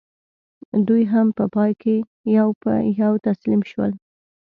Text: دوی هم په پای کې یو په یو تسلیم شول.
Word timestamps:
دوی 0.87 1.03
هم 1.13 1.27
په 1.37 1.45
پای 1.55 1.71
کې 1.81 1.95
یو 2.37 2.47
په 2.61 2.71
یو 3.01 3.11
تسلیم 3.25 3.61
شول. 3.71 3.91